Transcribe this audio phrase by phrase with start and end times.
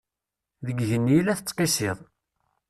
[0.65, 1.99] Deg igenni i la tettqissiḍ.